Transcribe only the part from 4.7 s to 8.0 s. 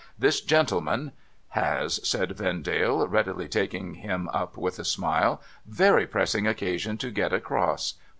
a smile,' very pressing occasion to get across.